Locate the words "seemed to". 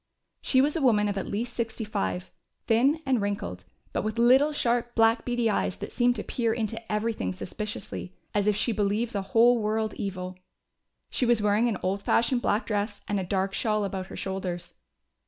5.93-6.23